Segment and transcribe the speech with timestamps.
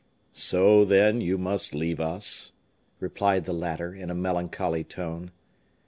[0.33, 2.53] "So, then, you must leave us?"
[2.99, 5.29] replied the latter, in a melancholy tone.